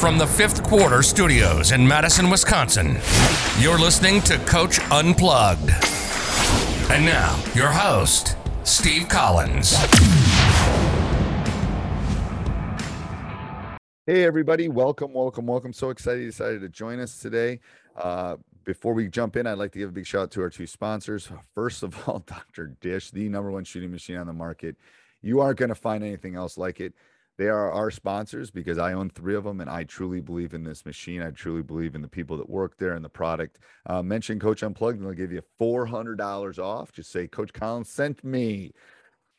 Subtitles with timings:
[0.00, 2.96] From the fifth quarter studios in Madison, Wisconsin,
[3.58, 5.68] you're listening to Coach Unplugged.
[6.90, 8.34] And now, your host,
[8.64, 9.76] Steve Collins.
[14.06, 14.68] Hey, everybody.
[14.68, 15.74] Welcome, welcome, welcome.
[15.74, 17.60] So excited you decided to join us today.
[17.94, 20.48] Uh, before we jump in, I'd like to give a big shout out to our
[20.48, 21.28] two sponsors.
[21.54, 22.68] First of all, Dr.
[22.80, 24.76] Dish, the number one shooting machine on the market.
[25.20, 26.94] You aren't going to find anything else like it.
[27.40, 30.62] They are our sponsors because I own three of them and I truly believe in
[30.62, 31.22] this machine.
[31.22, 33.60] I truly believe in the people that work there and the product.
[33.86, 36.92] Uh, mention Coach Unplugged and they'll give you $400 off.
[36.92, 38.72] Just say, Coach Collins sent me.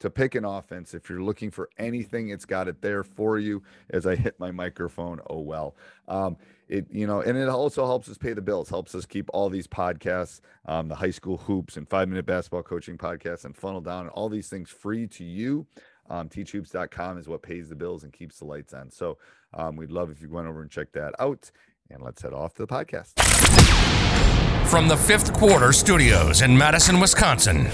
[0.00, 0.94] to pick an offense.
[0.94, 3.62] If you're looking for anything, it's got it there for you.
[3.90, 5.76] As I hit my microphone, oh well.
[6.08, 6.36] Um,
[6.68, 8.68] it you know, and it also helps us pay the bills.
[8.68, 12.62] Helps us keep all these podcasts, um, the high school hoops and five minute basketball
[12.62, 15.66] coaching podcasts, and funnel down, and all these things free to you.
[16.08, 18.90] Um, teachhoops.com is what pays the bills and keeps the lights on.
[18.90, 19.18] So
[19.54, 21.50] um, we'd love if you went over and check that out.
[21.88, 24.39] And let's head off to the podcast.
[24.70, 27.66] From the fifth quarter studios in Madison, Wisconsin,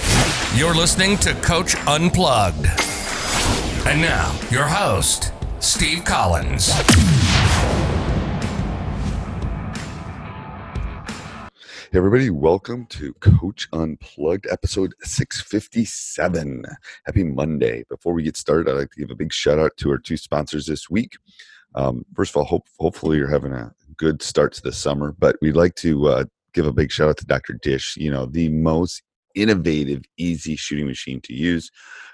[0.55, 2.65] you're listening to Coach Unplugged.
[3.87, 5.31] And now, your host,
[5.61, 6.73] Steve Collins.
[11.91, 16.65] Hey everybody, welcome to Coach Unplugged, episode 657.
[17.05, 17.85] Happy Monday.
[17.91, 20.17] Before we get started, I'd like to give a big shout out to our two
[20.17, 21.19] sponsors this week.
[21.75, 25.37] Um, first of all, hope, hopefully you're having a good start to the summer, but
[25.43, 26.25] we'd like to uh,
[26.57, 27.53] give a big shout out to Dr.
[27.53, 29.03] Dish, you know, the most
[29.35, 31.71] innovative, easy shooting machine to use.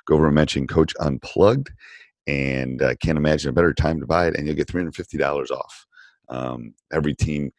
[0.07, 1.71] Go over and mention Coach Unplugged,
[2.27, 5.87] and uh, can't imagine a better time to buy it, and you'll get $350 off.
[6.29, 7.53] Um, every team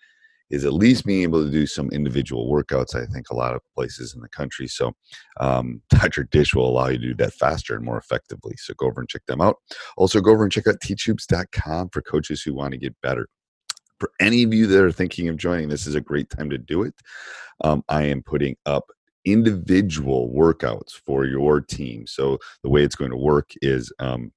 [0.50, 2.96] is at least being able to do some individual workouts.
[2.96, 4.68] I think a lot of places in the country.
[4.68, 4.94] So,
[5.40, 6.26] um, Dr.
[6.26, 8.56] Dish will allow you to do that faster and more effectively.
[8.58, 9.56] So, go over and check them out.
[9.96, 13.30] Also, go over and check out teachhoops.com for coaches who want to get better.
[14.04, 16.58] For any of you that are thinking of joining, this is a great time to
[16.58, 16.94] do it.
[17.64, 18.92] Um, I am putting up
[19.24, 22.06] individual workouts for your team.
[22.06, 24.34] So, the way it's going to work is um,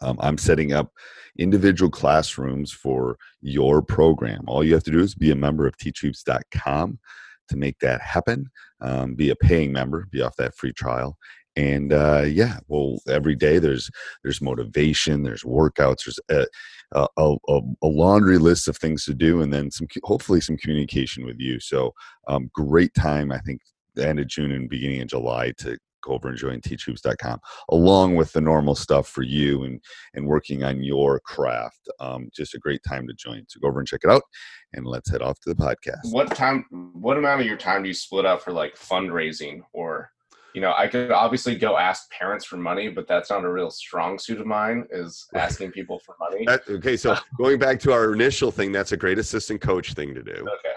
[0.00, 0.92] um, I'm setting up
[1.40, 4.44] individual classrooms for your program.
[4.46, 7.00] All you have to do is be a member of teachhoops.com
[7.48, 8.48] to make that happen.
[8.80, 11.18] Um, be a paying member, be off that free trial.
[11.56, 13.90] And uh, yeah, well, every day there's
[14.22, 19.40] there's motivation, there's workouts, there's a, a, a, a laundry list of things to do,
[19.40, 21.60] and then some hopefully some communication with you.
[21.60, 21.92] So
[22.26, 23.60] um, great time, I think,
[23.94, 27.40] the end of June and beginning of July to go over and join teachhoops.com
[27.70, 29.80] along with the normal stuff for you and
[30.14, 31.88] and working on your craft.
[32.00, 33.44] Um, just a great time to join.
[33.48, 34.22] So go over and check it out
[34.72, 36.12] and let's head off to the podcast.
[36.12, 36.64] What time
[36.94, 40.10] what amount of your time do you split up for like fundraising or
[40.54, 43.70] you know i could obviously go ask parents for money but that's not a real
[43.70, 47.92] strong suit of mine is asking people for money That, okay, so going back to
[47.92, 50.32] our initial thing, that's a great assistant coach thing to do.
[50.32, 50.74] okay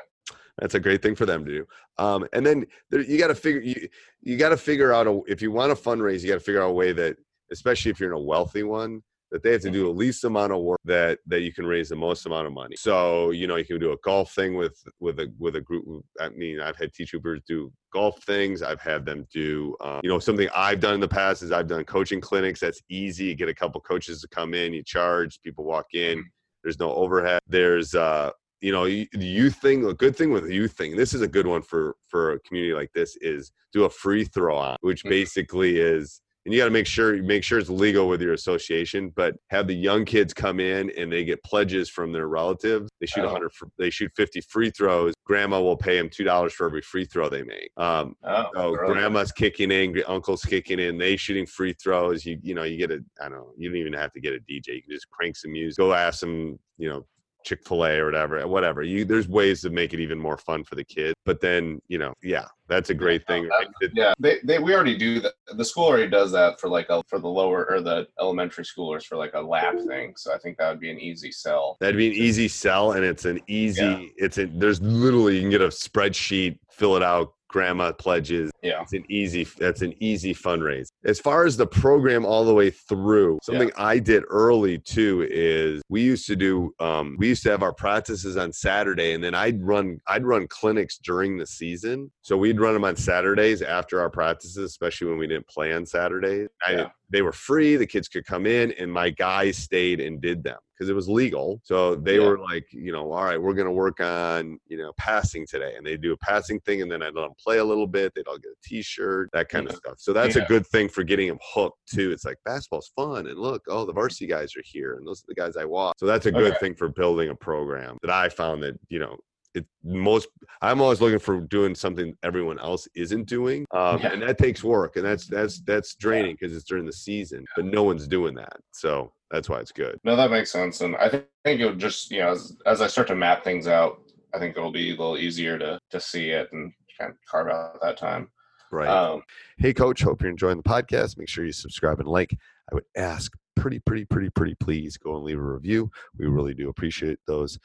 [0.60, 1.68] That's a great thing for them to do.
[1.98, 3.88] Um, and then there, you got to figure you
[4.22, 6.62] you got to figure out a, if you want to fundraise, you got to figure
[6.62, 7.16] out a way that,
[7.52, 10.54] especially if you're in a wealthy one, that they have to do the least amount
[10.54, 12.76] of work that that you can raise the most amount of money.
[12.78, 16.06] So you know you can do a golf thing with with a with a group.
[16.20, 18.62] I mean, I've had teach troopers do golf things.
[18.62, 21.68] I've had them do um, you know something I've done in the past is I've
[21.68, 22.60] done coaching clinics.
[22.60, 23.26] That's easy.
[23.26, 24.74] You get a couple coaches to come in.
[24.74, 25.42] You charge.
[25.42, 26.24] People walk in.
[26.64, 27.42] There's no overhead.
[27.48, 28.32] There's uh
[28.62, 31.28] you know the youth thing a good thing with the youth thing this is a
[31.28, 35.04] good one for for a community like this is do a free throw on which
[35.04, 39.10] basically is and you got to make sure make sure it's legal with your association
[39.18, 42.90] but have the young kids come in and they get pledges from their relatives.
[43.02, 43.34] They shoot Oh.
[43.34, 45.14] 100 they shoot 50 free throws.
[45.26, 47.70] Grandma will pay them two dollars for every free throw they make.
[47.76, 48.94] Um Oh, so really?
[48.94, 52.26] grandma's kicking in uncle's kicking in they shooting free throws.
[52.26, 54.34] You you know you get a i don't know you don't even have to get
[54.34, 57.06] a dj you can just crank some music go ask some you know
[57.48, 60.84] chick-fil-a or whatever whatever you there's ways to make it even more fun for the
[60.84, 64.76] kids but then you know yeah that's a great thing That- yeah, they, they we
[64.76, 65.34] already do that.
[65.56, 69.06] The school already does that for like a for the lower or the elementary schoolers
[69.06, 70.14] for like a lap thing.
[70.18, 71.78] So I think that would be an easy sell.
[71.80, 74.12] That'd be an easy sell, and it's an easy.
[74.18, 78.52] It's a, there's literally you can get a spreadsheet, fill it out, grandma pledges.
[78.62, 79.44] Yeah, it's an easy.
[79.58, 80.90] That's an easy fundraise.
[81.04, 85.82] As far as the program all the way through, something I did early too is
[85.90, 86.72] we used to do.
[86.80, 90.00] Um, we used to have our practices on Saturday, and then I'd run.
[90.08, 94.58] I'd run clinics during the season, so we'd run them on Saturdays after our practices,
[94.58, 96.48] especially when we didn't play on Saturdays.
[96.66, 96.90] I, Yeah.
[97.10, 97.76] They were free.
[97.78, 101.08] The kids could come in, and my guys stayed and did them because it was
[101.10, 101.60] legal.
[101.64, 102.28] So they Yeah.
[102.28, 105.74] were like, you know, all right, we're going to work on, you know, passing today.
[105.76, 108.14] And they do a passing thing and then I'd let them play a little bit.
[108.14, 109.96] They'd all get a t shirt, that kind of stuff.
[109.98, 110.44] So that's Yeah.
[110.44, 112.12] a good thing for getting them hooked too.
[112.12, 113.26] It's like basketball's fun.
[113.26, 114.94] And look, oh, the varsity guys are here.
[114.98, 115.96] And those are the guys I watch.
[115.98, 116.58] So that's a good Okay.
[116.60, 119.18] thing for building a program that I found that, you know,
[119.58, 120.28] it most
[120.62, 124.14] i'm always looking for doing something everyone else isn't doing um, Yeah.
[124.14, 127.66] and that takes work and that's that's that's draining because it's during the season but
[127.66, 130.80] no one's doing that so that's why it's good no, that makes sense.
[130.80, 133.68] And I think, think it'll just you know as as I start to map things
[133.68, 134.00] out,
[134.34, 137.50] I think it'll be a little easier to to see it and kind of carve
[137.50, 138.30] out that time.
[138.72, 138.88] Right.
[138.88, 139.24] Um,
[139.58, 141.18] hey, coach, hope you're enjoying the podcast.
[141.18, 142.38] Make sure you subscribe and like.
[142.72, 145.90] I would ask pretty, pretty, pretty, pretty please go and leave a review.
[146.18, 147.58] We really do appreciate those.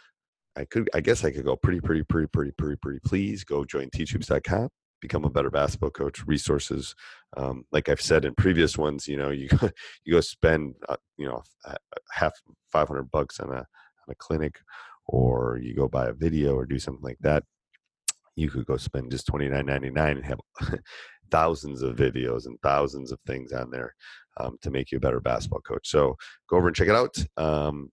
[0.57, 3.65] I could, I guess I could go pretty, pretty, pretty, pretty, pretty, pretty please go
[3.65, 4.69] join teachhoops.com.
[5.01, 6.25] Become a better basketball coach.
[6.27, 6.95] Resources,
[7.37, 9.69] um, like I've said in previous ones, you know, you go,
[10.05, 11.43] you go spend, uh, you know,
[12.13, 12.33] half
[12.71, 14.61] five hundred bucks on a on a clinic,
[15.07, 17.43] or you go buy a video or do something like that
[18.37, 20.41] you could go spend just twenty nine ninety nine and have
[21.31, 23.95] thousands of videos and thousands of things on there
[24.39, 25.89] um, to make you a better basketball coach.
[25.89, 26.17] So
[26.49, 27.17] go over and check it out.
[27.37, 27.91] Um,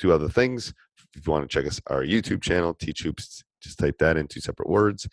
[0.00, 0.72] two other things.
[1.14, 4.26] If you want to check us our YouTube channel, Teach Hoops, just type that in
[4.26, 5.06] two separate words.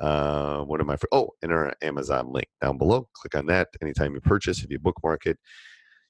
[0.00, 3.08] Uh, one of my fr- oh, and our Amazon link down below.
[3.14, 3.68] Click on that.
[3.82, 5.38] Anytime you purchase, if you bookmark it,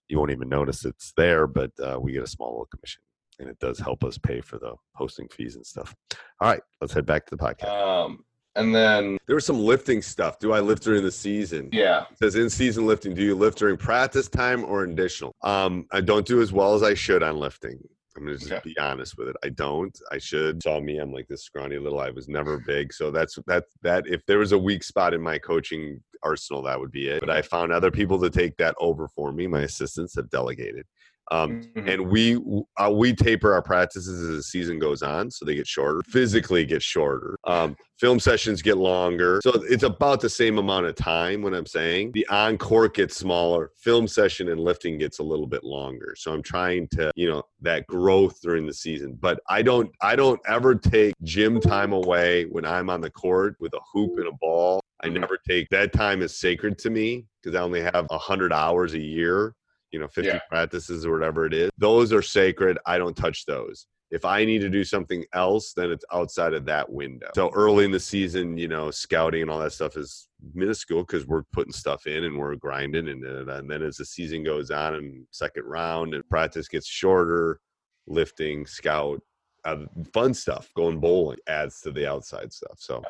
[0.09, 3.03] you won't even notice it's there, but uh, we get a small little commission,
[3.39, 5.95] and it does help us pay for the hosting fees and stuff.
[6.41, 7.69] All right, let's head back to the podcast.
[7.69, 8.25] um,
[8.55, 10.39] and then There was some lifting stuff.
[10.39, 11.71] Do I lift during the season?
[11.73, 13.15] yeah, It says in season lifting.
[13.15, 15.35] Do you lift during practice time or additional?
[15.43, 17.79] Um, I don't do as well as I should on lifting.
[18.17, 18.61] I'm gonna just Okay.
[18.65, 19.37] be honest with it.
[19.43, 19.99] I don't.
[20.11, 20.63] I should.
[20.63, 20.99] Saw me.
[20.99, 22.01] I'm like this scrawny little.
[22.01, 22.93] I was never big.
[22.93, 23.65] So that's that.
[23.83, 27.21] That if there was a weak spot in my coaching arsenal, that would be it.
[27.21, 29.47] But I found other people to take that over for me.
[29.47, 30.87] My assistants have delegated.
[31.31, 31.89] Um, Mhm.
[31.89, 32.37] and we
[32.79, 36.01] uh, we taper our practices as the season goes on, so they get shorter.
[36.09, 37.37] Physically, get shorter.
[37.45, 41.41] Um, film sessions get longer, so it's about the same amount of time.
[41.41, 45.65] When I'm saying the encore gets smaller, film session and lifting gets a little bit
[45.65, 46.15] longer.
[46.17, 49.17] So I'm trying to, you know, that growth during the season.
[49.21, 53.57] But I don't, I don't ever take gym time away when I'm on the court
[53.61, 54.81] with a hoop and a ball.
[55.05, 58.53] I never take that time is sacred to me because I only have a hundred
[58.53, 59.55] hours a year
[59.93, 60.41] you know 50 Yeah.
[60.49, 62.79] practices or whatever it is those are sacred.
[62.87, 63.87] I don't touch those.
[64.11, 67.29] If i need to do something else then it's outside of that window.
[67.35, 71.27] So early in the season you know scouting and all that stuff is minuscule because
[71.27, 74.71] we're putting stuff in and we're grinding and, then- and then as the season goes
[74.71, 77.61] on and second round and practice gets shorter
[78.07, 79.21] lifting scout
[79.65, 79.77] uh,
[80.13, 83.01] fun stuff going bowling adds to the outside stuff so.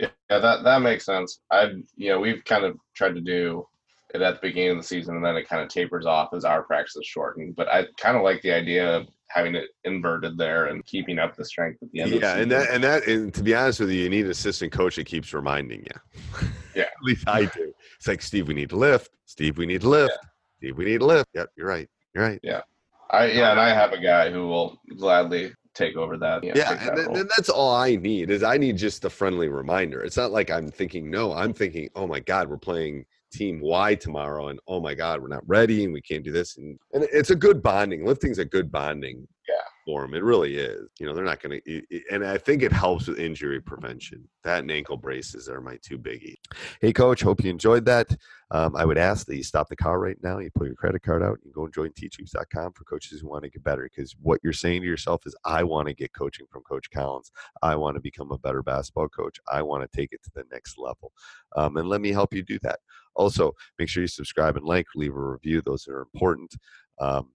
[0.00, 1.40] Yeah, that that makes sense.
[1.50, 3.66] i've you know we've kind of tried to do
[4.14, 6.44] it at the beginning of the season, and then it kind of tapers off as
[6.44, 7.56] our practice is shortened.
[7.56, 11.34] But I kind of like the idea of having it inverted there and keeping up
[11.36, 12.12] the strength at the end.
[12.12, 14.24] of the yeah, and that and that and to be honest with you, you need
[14.26, 16.48] an assistant coach that keeps reminding you.
[16.74, 16.84] Yeah.
[16.84, 17.70] At least I do.
[17.98, 19.10] It's like Steve, we need to lift.
[19.26, 20.16] Steve, we need to lift.
[20.56, 21.28] Steve, we need to lift.
[21.34, 21.86] Yep, you're right.
[22.14, 22.40] You're right.
[22.42, 22.62] Yeah,
[23.10, 26.42] I yeah, and I have a guy who will gladly take over that.
[26.42, 29.04] You know, yeah, that and, then- and that's all I need is I need just
[29.04, 30.02] a friendly reminder.
[30.02, 33.94] It's not like I'm thinking no, I'm thinking, oh my god, we're playing team Y
[33.96, 37.04] tomorrow, and oh my god, we're not ready, and we can't do this, and and
[37.12, 38.04] it's a good bonding.
[38.04, 39.26] Lifting's a good bonding.
[39.84, 40.04] For.
[40.04, 40.88] It really is.
[40.98, 44.28] You know, they're not going to, and I think it helps with injury prevention.
[44.44, 46.36] That and ankle braces are my two biggies.
[46.80, 48.14] Hey, coach, hope you enjoyed that.
[48.50, 50.38] Um, I would ask that you stop the car right now.
[50.38, 51.38] You pull your credit card out.
[51.44, 53.88] You go and join teachhoops.com for coaches who want to get better.
[53.94, 57.32] Because what you're saying to yourself is, I want to get coaching from Coach Collins.
[57.62, 59.38] I want to become a better basketball coach.
[59.50, 61.12] I want to take it to the next level.
[61.56, 62.80] Um, and let me help you do that.
[63.14, 65.62] Also, make sure you subscribe and like, leave a review.
[65.62, 66.54] Those are important.
[67.00, 67.30] Um,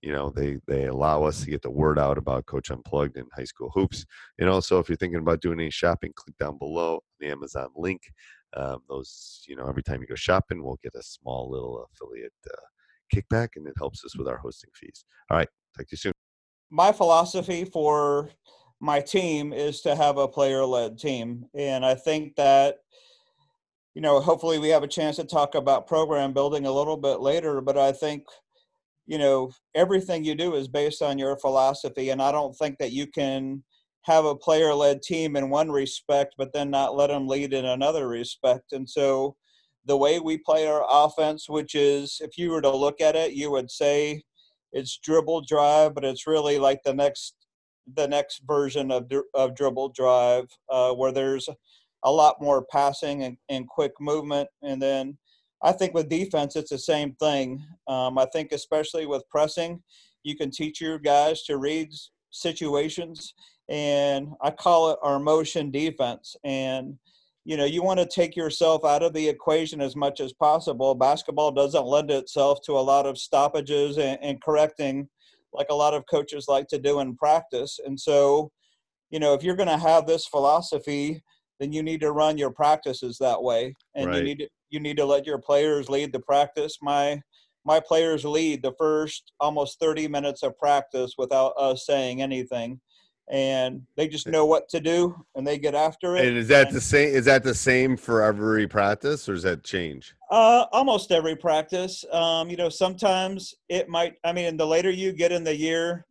[0.00, 3.26] you know, they they allow us to get the word out about Coach Unplugged and
[3.36, 4.06] high school hoops.
[4.38, 8.02] And also, if you're thinking about doing any shopping, click down below the Amazon link.
[8.56, 12.32] Um, those, you know, every time you go shopping, we'll get a small little affiliate
[12.46, 12.56] uh,
[13.14, 15.04] kickback, and it helps us with our hosting fees.
[15.30, 16.12] All right, talk to you soon.
[16.70, 18.30] my philosophy for
[18.80, 21.46] my team is to have a player led team.
[21.54, 22.76] And I think that,
[23.94, 27.20] you know, hopefully we have a chance to talk about program building a little bit
[27.20, 28.24] later, but I think,
[29.08, 32.10] you know, everything you do is based on your philosophy.
[32.10, 33.64] And I don't think that you can
[34.02, 37.64] have a player led team in one respect, but then not let them lead in
[37.64, 38.72] another respect.
[38.72, 39.34] And so
[39.86, 43.32] the way we play our offense, which is, if you were to look at it,
[43.32, 44.22] you would say,
[44.72, 47.34] it's dribble drive, but it's really like the next
[47.96, 51.48] the next version of of dribble drive, uh, where there's
[52.04, 54.48] a lot more passing and, and quick movement.
[54.62, 55.16] And then
[55.62, 57.64] I think with defense, it's the same thing.
[57.88, 59.82] Um, I think especially with pressing,
[60.22, 61.90] you can teach your guys to read
[62.30, 63.34] situations,
[63.68, 66.36] and I call it our motion defense.
[66.44, 66.98] And
[67.44, 70.94] you know, you want to take yourself out of the equation as much as possible.
[70.94, 75.08] Basketball doesn't lend itself to a lot of stoppages and, and correcting
[75.54, 77.80] like a lot of coaches like to do in practice.
[77.84, 78.50] And so,
[79.08, 81.22] you know, if you're going to have this philosophy,
[81.58, 84.18] then you need to run your practices that way, and Right.
[84.18, 86.78] you need to you need to let your players lead the practice.
[86.82, 87.20] My
[87.64, 92.80] my players lead the first almost 30 minutes of practice without us saying anything,
[93.30, 96.26] and they just know what to do and they get after it.
[96.26, 97.08] And is that and- the same?
[97.14, 100.14] Is that the same for every practice, or does that change?
[100.30, 102.04] Uh, almost every practice.
[102.12, 104.14] Um, you know, sometimes it might.
[104.24, 106.06] I mean, the later you get in the year,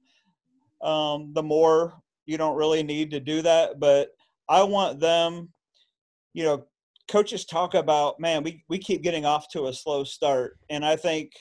[0.81, 3.79] um, the more you don't really need to do that.
[3.79, 4.09] But
[4.47, 5.49] I want them.
[6.33, 6.65] You know,
[7.07, 10.95] coaches talk about, man, we we keep getting off to a slow start, and I
[10.95, 11.31] think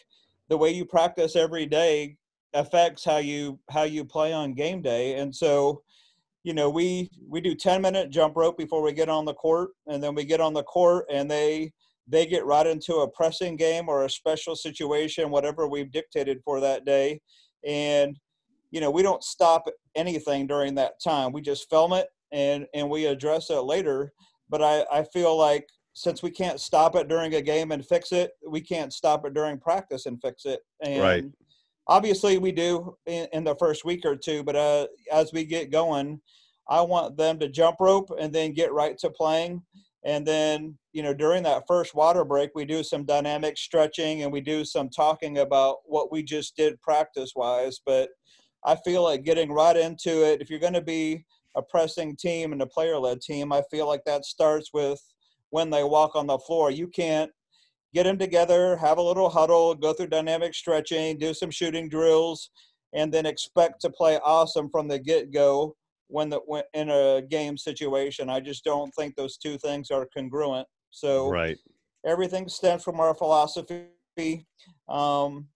[0.49, 2.17] the way you practice every day
[2.55, 5.83] affects how you how you play on game day, and so.
[6.45, 9.71] You know, we we do ten minute jump rope before we get on the court,
[9.89, 11.73] and then we get on the court, and they
[12.09, 16.61] they get right into a pressing game or a special situation, whatever we've dictated for
[16.61, 17.21] that day.
[17.67, 18.17] And,
[18.71, 21.33] you know, we don't stop anything during that time.
[21.33, 24.13] We just film it and, and we address it later.
[24.49, 28.13] But I, I feel like since we can't stop it during a game and fix
[28.13, 30.61] it, we can't stop it during practice and fix it.
[30.83, 31.25] And Right.
[31.89, 35.73] obviously we do in, in the first week or two, but uh, as we get
[35.73, 36.21] going,
[36.69, 39.63] I want them to jump rope and then get right to playing.
[40.05, 44.33] And then, you know, during that first water break, we do some dynamic stretching and
[44.33, 47.81] we do some talking about what we just did practice wise.
[47.85, 48.11] But
[48.65, 51.25] I feel like getting right into it, if you're going to be
[51.57, 55.01] a pressing team and a player led team, I feel like that starts with
[55.51, 56.71] when they walk on the floor.
[56.71, 57.31] You can't
[57.95, 62.51] get them together, have a little huddle, go through dynamic stretching, do some shooting drills,
[62.95, 65.75] and then expect to play awesome from the get go
[66.09, 68.29] when the when, in a game situation.
[68.29, 70.69] I just don't think those two things are congruent.
[70.91, 71.59] So Right.
[72.07, 73.89] everything stems from our philosophy.
[74.89, 75.49] Um,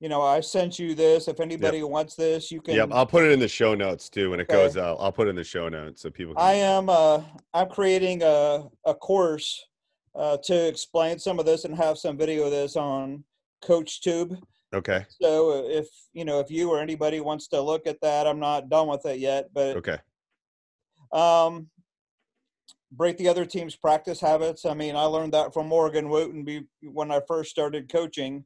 [0.00, 1.28] you know, I sent you this.
[1.28, 2.74] If anybody wants this, you can.
[2.74, 2.88] Yep.
[2.92, 4.52] I'll put it in the show notes too when it Okay.
[4.54, 4.98] goes out.
[5.00, 6.34] I'll put it in the show notes so people.
[6.34, 6.88] Can, I am.
[6.88, 7.22] Uh,
[7.54, 9.64] I'm creating a a course
[10.14, 13.24] uh, to explain some of this and have some video of this on
[13.64, 14.38] CoachTube.
[14.74, 15.06] Okay.
[15.20, 18.68] So if you know if you or anybody wants to look at that, I'm not
[18.68, 19.96] done with it yet, but Okay.
[21.12, 21.68] um,
[22.92, 24.66] break the other team's practice habits.
[24.66, 28.44] I mean, I learned that from Morgan Wootten when I first started coaching.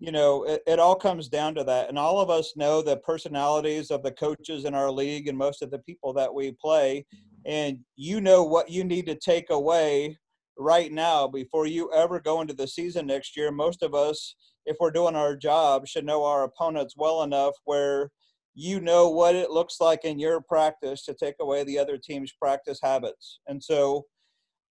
[0.00, 2.96] You know, it, it all comes down to that, and all of us know the
[2.98, 7.06] personalities of the coaches in our league and most of the people that we play,
[7.46, 10.18] and you know what you need to take away
[10.58, 13.50] right now before you ever go into the season next year.
[13.50, 14.34] Most of us,
[14.66, 18.10] if we're doing our job, should know our opponents well enough where
[18.54, 22.32] you know what it looks like in your practice to take away the other team's
[22.32, 23.40] practice habits.
[23.46, 24.06] And so,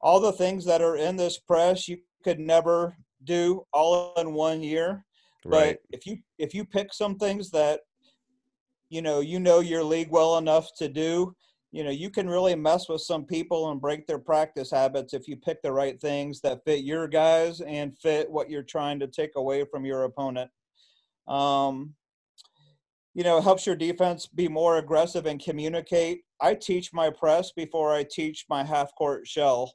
[0.01, 4.61] all the things that are in this press, you could never do all in one
[4.61, 5.05] year.
[5.45, 5.77] Right.
[5.89, 7.81] But if you if you pick some things that
[8.89, 11.35] you know you know your league well enough to do
[11.71, 15.27] you know you can really mess with some people and break their practice habits if
[15.27, 19.07] you pick the right things that fit your guys and fit what you're trying to
[19.07, 20.51] take away from your opponent
[21.27, 21.95] um,
[23.13, 26.21] you know, it helps your defense be more aggressive and communicate.
[26.41, 29.73] I teach my press before I teach my half court shell.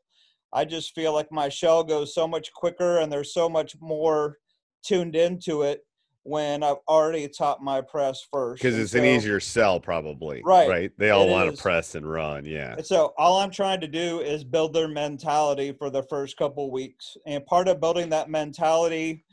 [0.53, 4.39] I just feel like my shell goes so much quicker and there's so much more
[4.83, 5.85] tuned into it
[6.29, 8.63] when I've already taught my press first.
[8.63, 10.43] Because it's an easier sell, probably.
[10.45, 10.69] Right.
[10.69, 10.93] Right.
[10.99, 12.45] They all want to press and run.
[12.45, 12.75] Yeah.
[12.75, 16.71] And so all I'm trying to do is build their mentality for the first couple
[16.71, 17.17] weeks.
[17.27, 19.25] And part of building that mentality,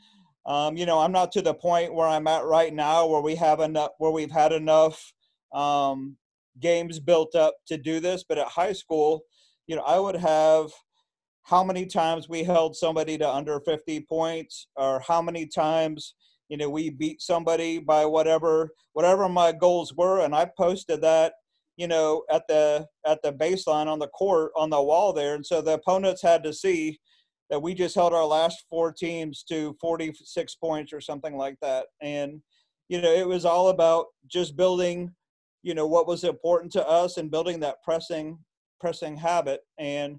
[0.46, 3.34] um, you know, I'm not to the point where I'm at right now where we
[3.34, 5.12] have enough where we've had enough
[5.52, 6.16] um,
[6.60, 8.24] games built up to do this.
[8.26, 9.24] But at high school,
[9.66, 10.70] you know, I would have
[11.46, 16.14] how many times we held somebody to under 50 points or how many times
[16.48, 21.32] you know we beat somebody by whatever whatever my goals were and i posted that
[21.76, 25.34] you know at the at the baseline on the court on the wall there.
[25.34, 26.98] And so the opponents had to see
[27.50, 31.86] that we just held our last four teams to 46 points or something like that.
[32.00, 32.40] And
[32.88, 35.12] you know it was all about just building
[35.62, 38.38] you know what was important to us and building that pressing
[38.80, 39.60] pressing habit.
[39.78, 40.18] And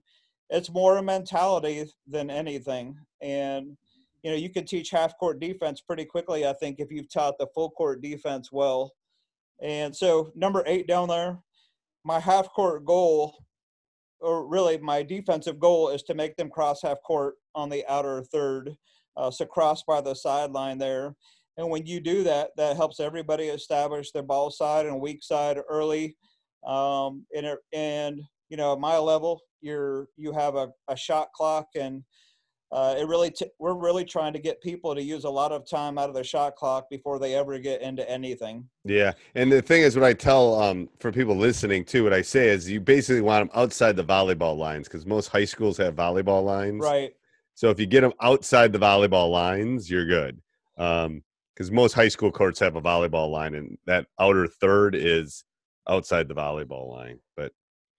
[0.49, 3.75] it's more a mentality than anything and
[4.23, 7.37] you know you can teach half court defense pretty quickly i think if you've taught
[7.37, 8.91] the full court defense well
[9.61, 11.37] and so number eight down there
[12.03, 13.35] my half court goal
[14.19, 18.23] or really my defensive goal is to make them cross half court on the outer
[18.23, 18.75] third
[19.17, 21.15] uh, so cross by the sideline there
[21.57, 25.57] and when you do that that helps everybody establish their ball side and weak side
[25.69, 26.15] early
[26.65, 31.31] um, and, it- and you know at my level you're you have a, a shot
[31.33, 32.03] clock and
[32.69, 35.67] uh, it really t- we're really trying to get people to use a lot of
[35.69, 39.61] time out of their shot clock before they ever get into anything Yeah, and the
[39.61, 42.81] thing is, what I tell um for people listening too, what I say is, you
[42.81, 46.83] basically want them outside the volleyball lines because most high schools have volleyball lines.
[46.83, 47.13] right
[47.55, 50.41] So if you get them outside the volleyball lines, you're good.
[50.77, 51.23] Um,
[51.57, 55.43] because most high school courts have a volleyball line, and that outer third is
[55.89, 57.19] outside the volleyball line.
[57.35, 57.51] But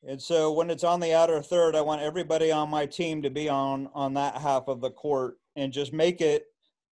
[0.06, 3.30] And so when it's on the outer third, I want everybody on my team to
[3.30, 6.46] be on on that half of the court and just make it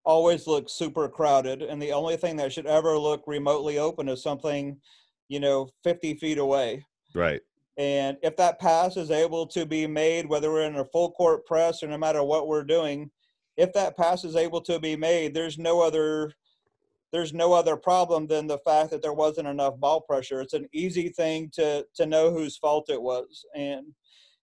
[0.04, 1.62] always look super crowded.
[1.62, 4.78] And the only thing that should ever look remotely open is something,
[5.28, 6.86] you know, 50 feet away.
[7.14, 7.42] right,
[7.78, 11.46] And if that pass is able to be made, whether we're in a full court
[11.46, 13.10] press or no matter what we're doing,
[13.58, 16.34] if that pass is able to be made, there's no other
[17.16, 20.42] there's no other problem than the fact that there wasn't enough ball pressure.
[20.42, 23.46] It's an easy thing to to know whose fault it was.
[23.56, 23.86] And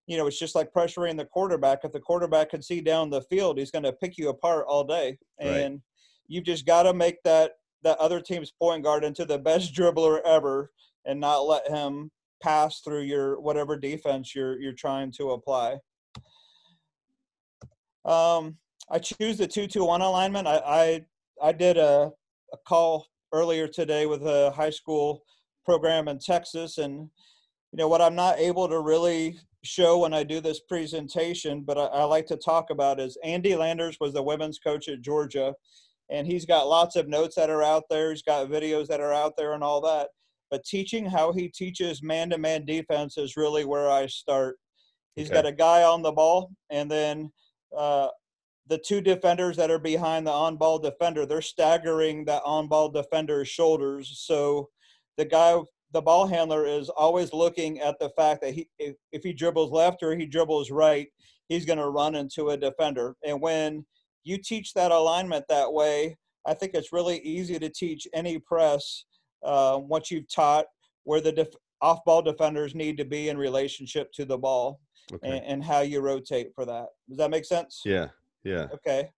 [0.07, 1.81] you know, it's just like pressuring the quarterback.
[1.85, 4.85] If the quarterback can see down the field, he's going to pick you apart all
[4.85, 5.19] day.
[5.39, 5.49] Right.
[5.49, 5.83] And
[6.29, 10.23] you've just got to make that that other team's point guard into the best dribbler
[10.25, 10.71] ever
[11.05, 12.11] and not let him
[12.43, 15.77] pass through your whatever defense you're you're trying to apply.
[18.07, 18.57] Um,
[18.91, 20.49] I choose the two-two-one alignment.
[20.49, 22.13] I I, I did a,
[22.53, 25.23] a call earlier today with a high school
[25.65, 27.09] program in Texas, and
[27.73, 31.79] you know what I'm not able to really show when I do this presentation, but
[31.79, 35.55] I, I like to talk about is Andy Landers was the women's coach at Georgia,
[36.11, 38.11] and he's got lots of notes that are out there.
[38.11, 40.09] He's got videos that are out there and all that.
[40.51, 44.59] But teaching how he teaches man-to-man defense is really where I start.
[45.17, 45.37] He's Okay.
[45.37, 47.33] got a guy on the ball, and then
[47.77, 48.09] uh,
[48.69, 54.23] the two defenders that are behind the on-ball defender, they're staggering that on-ball defender's shoulders.
[54.25, 54.69] So
[55.17, 55.59] the guy,
[55.93, 59.73] the ball handler, is always looking at the fact that he, if, if he dribbles
[59.73, 61.09] left or he dribbles right,
[61.49, 63.17] he's going to run into a defender.
[63.27, 63.85] And when
[64.25, 69.05] you teach that alignment that way, I think it's really easy to teach any press
[69.45, 70.67] uh, once you've taught
[71.05, 74.81] where the def- off-ball defenders need to be in relationship to the ball
[75.13, 76.87] okay, and, and how you rotate for that.
[77.09, 77.83] Does that make sense?
[77.85, 78.09] yeah,
[78.45, 79.11] yeah, Okay.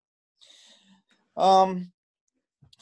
[1.37, 1.90] Um,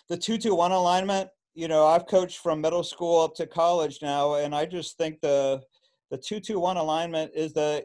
[0.08, 1.30] the two-two-one alignment.
[1.54, 5.20] You know, I've coached from middle school up to college now, and I just think
[5.20, 5.62] the
[6.10, 7.84] the two-two-one alignment is the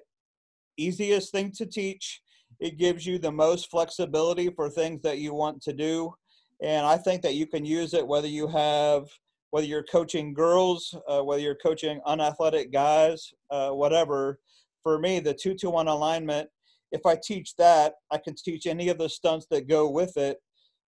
[0.77, 2.21] easiest thing to teach.
[2.59, 6.13] It gives you the most flexibility for things that you want to do,
[6.61, 9.05] and I think that you can use it whether you have
[9.51, 14.39] whether you're coaching girls, uh, whether you're coaching unathletic guys, uh, whatever.
[14.83, 16.49] For me, the two-to-one alignment
[16.91, 20.37] if I teach that, I can teach any of the stunts that go with it.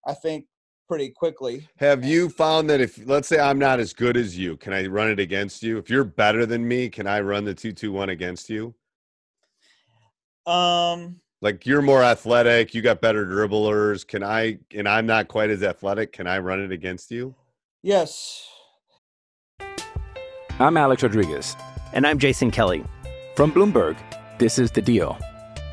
[0.07, 0.45] I think
[0.87, 1.67] pretty quickly.
[1.77, 4.87] Have you found that if let's say I'm not as good as you, can I
[4.87, 5.77] run it against you?
[5.77, 8.73] If you're better than me, can I run the two two one against you?
[10.47, 14.07] Um, Like you're more athletic, you got better dribblers.
[14.07, 17.35] Can I and I'm not quite as athletic, can I run it against you?
[17.83, 18.45] yes,
[20.59, 21.55] I'm Alex Rodriguez.
[21.93, 22.83] And I'm Jason Kelly.
[23.35, 23.95] From Bloomberg,
[24.37, 25.17] this is The Deal.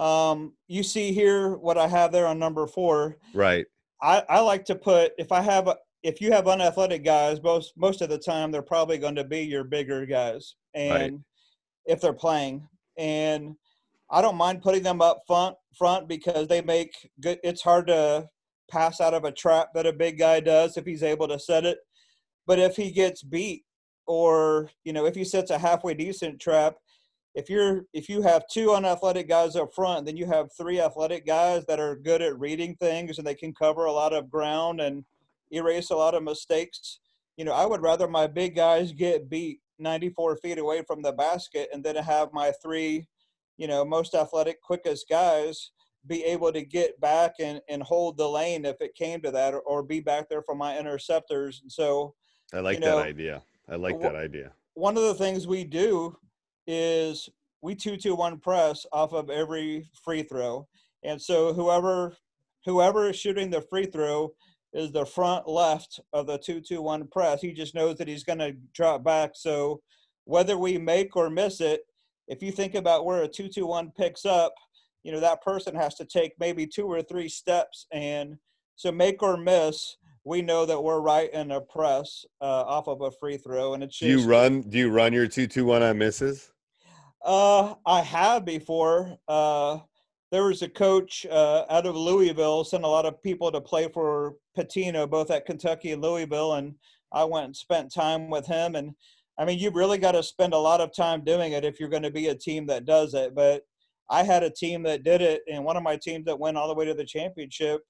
[0.00, 3.18] Um, you see here what I have there on number four.
[3.34, 3.66] Right.
[4.02, 7.74] I, I like to put if I have a, if you have unathletic guys, most
[7.76, 11.22] most of the time they're probably going to be your bigger guys, and
[11.84, 13.54] if they're playing, and
[14.10, 17.38] I don't mind putting them up front front because they make good.
[17.44, 18.26] It's hard to
[18.70, 21.66] pass out of a trap that a big guy does if he's able to set
[21.66, 21.76] it,
[22.46, 23.64] but if he gets beat
[24.06, 26.76] or you know if he sets a halfway decent trap.
[27.34, 31.26] If you're if you have two unathletic guys up front, then you have three athletic
[31.26, 34.80] guys that are good at reading things and they can cover a lot of ground
[34.80, 35.04] and
[35.52, 36.98] erase a lot of mistakes.
[37.36, 41.12] You know, I would rather my big guys get beat 94 feet away from the
[41.12, 43.06] basket and then have my three,
[43.56, 45.70] you know, most athletic, quickest guys
[46.06, 49.54] be able to get back and, and hold the lane if it came to that
[49.54, 51.60] or, or be back there for my interceptors.
[51.62, 52.14] And so
[52.52, 53.42] I like You know, that idea.
[53.68, 54.52] I like that idea.
[54.74, 56.16] one of the things we do
[56.70, 57.28] is
[57.62, 60.68] we two two one press off of every free throw,
[61.02, 62.16] and so whoever
[62.64, 64.32] whoever is shooting the free throw
[64.72, 67.40] is the front left of the two two one press.
[67.40, 69.32] He just knows that he's going to drop back.
[69.34, 69.80] So
[70.24, 71.80] whether we make or miss it,
[72.28, 74.54] if you think about where a two two one picks up,
[75.02, 78.36] you know that person has to take maybe two or three steps, and
[78.76, 79.96] so make or miss.
[80.22, 83.82] We know that we're right in a press uh, off of a free throw, and
[83.82, 84.60] it's Do you run?
[84.60, 86.52] Do you run your two two one on misses?
[87.24, 89.16] Uh, I have before.
[89.28, 89.78] Uh,
[90.30, 93.88] there was a coach uh, out of Louisville, sent a lot of people to play
[93.88, 96.74] for Pitino, both at Kentucky and Louisville, and
[97.12, 98.76] I went and spent time with him.
[98.76, 98.94] And
[99.38, 101.88] I mean, you've really got to spend a lot of time doing it if you're
[101.88, 103.34] going to be a team that does it.
[103.34, 103.62] But
[104.08, 106.68] I had a team that did it, and one of my teams that went all
[106.68, 107.82] the way to the championship.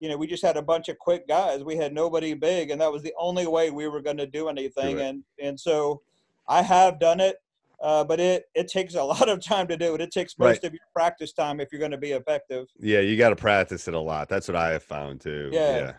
[0.00, 1.62] You know, we just had a bunch of quick guys.
[1.62, 4.48] We had nobody big, and that was the only way we were going to do
[4.48, 5.00] anything.
[5.00, 6.02] And and so,
[6.48, 7.36] I have done it
[7.82, 10.00] uh, but it it takes a lot of time to do it.
[10.00, 10.64] It takes most Right.
[10.64, 12.66] of your practice time if you're going to be effective.
[12.78, 14.28] Yeah, you got to practice it a lot.
[14.28, 15.50] That's what I have found too.
[15.52, 15.94] Yeah.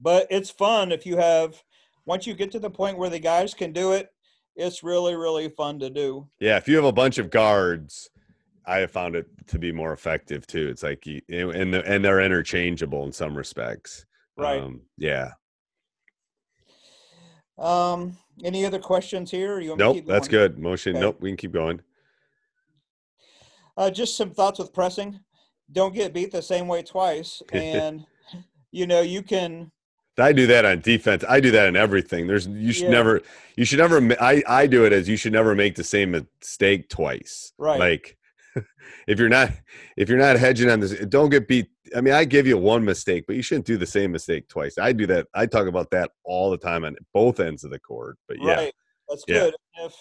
[0.00, 1.62] But it's fun if you have
[2.06, 4.08] once you get to the point where the guys can do it.
[4.56, 6.28] It's really really fun to do.
[6.40, 8.10] Yeah, if you have a bunch of guards,
[8.66, 10.68] I have found it to be more effective too.
[10.68, 14.06] It's like you, and the, and they're interchangeable in some respects.
[14.36, 14.60] Right.
[14.60, 15.32] Um, yeah.
[17.58, 19.60] Um, any other questions here?
[19.60, 19.96] You Nope.
[19.96, 20.58] keep That's good.
[20.58, 20.96] Motion.
[20.96, 21.00] Okay.
[21.00, 21.20] Nope.
[21.20, 21.80] We can keep going.
[23.76, 25.20] Uh, just some thoughts with pressing.
[25.72, 28.04] Don't get beat the same way twice, and
[28.72, 29.70] you know you can.
[30.18, 31.24] I do that on defense.
[31.26, 32.26] I do that in everything.
[32.26, 32.90] There's you should Yeah.
[32.90, 33.22] never
[33.56, 36.90] you should never I I do it as you should never make the same mistake
[36.90, 37.52] twice.
[37.56, 37.78] Right.
[37.80, 38.18] Like
[39.06, 39.50] if you're not
[39.96, 41.68] if you're not hedging on this don't get beat.
[41.96, 44.78] I mean, I give you one mistake, but you shouldn't do the same mistake twice.
[44.78, 45.26] I do that.
[45.34, 48.16] I talk about that all the time on both ends of the court.
[48.28, 48.54] But yeah.
[48.54, 48.74] Right.
[49.08, 49.40] That's Yeah.
[49.40, 49.54] good.
[49.80, 49.94] If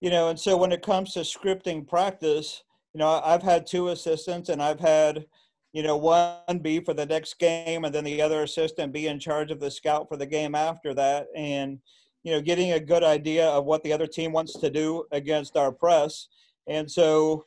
[0.00, 3.88] you know, and so when it comes to scripting practice, you know, I've had two
[3.88, 5.26] assistants and I've had,
[5.72, 9.20] you know, one be for the next game and then the other assistant be in
[9.20, 11.28] charge of the scout for the game after that.
[11.36, 11.78] And,
[12.24, 15.56] you know, getting a good idea of what the other team wants to do against
[15.56, 16.28] our press.
[16.66, 17.44] And so,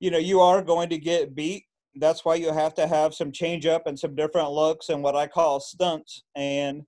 [0.00, 1.64] you know, you are going to get beat.
[1.96, 5.16] That's why you have to have some change up and some different looks and what
[5.16, 6.22] I call stunts.
[6.34, 6.82] And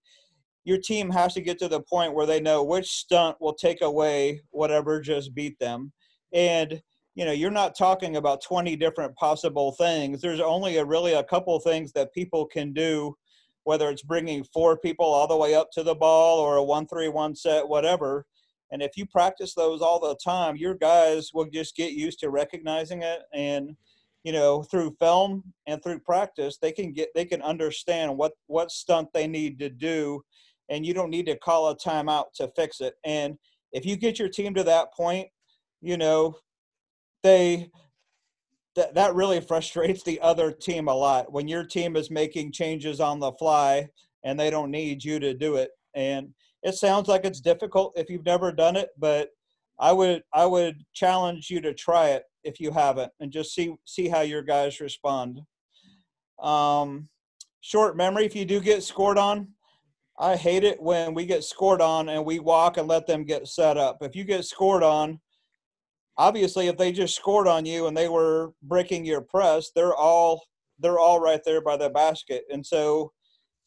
[0.65, 3.83] your team has to get to the point where they know which stunt will take
[3.83, 5.93] away whatever just beat them.
[6.33, 6.83] And
[7.17, 10.21] you know, you're not talking about 20 different possible things.
[10.21, 13.17] There's only a really a couple things that people can do,
[13.65, 17.35] whether it's bringing four people all the way up to the ball or a one-three-one
[17.35, 18.27] set, whatever.
[18.73, 22.31] And if you practice those all the time, your guys will just get used to
[22.31, 23.21] recognizing it.
[23.33, 23.77] And
[24.25, 28.73] you know through film and through practice they can get they can understand what what
[28.73, 30.21] stunt they need to do.
[30.69, 32.95] And you don't need to call a timeout to fix it.
[33.05, 33.39] And
[33.71, 35.29] if you get your team to that point
[35.81, 36.37] you know
[37.23, 37.71] they
[38.75, 41.33] that that really frustrates the other team a lot.
[41.33, 43.89] When your team is making changes on the fly
[44.25, 45.71] and they don't need you to do it.
[45.95, 49.29] And it sounds like it's difficult if you've never done it but
[49.79, 53.75] i would i would challenge you to try it if you haven't and just see
[53.85, 55.41] see how your guys respond
[56.43, 57.09] um
[57.61, 59.49] short memory if you do get scored on
[60.19, 63.47] i hate it when we get scored on and we walk and let them get
[63.49, 65.19] set up if you get scored on
[66.19, 70.43] obviously if they just scored on you and they were breaking your press, they're all
[70.79, 72.45] they're all right there by the basket.
[72.51, 73.13] And so,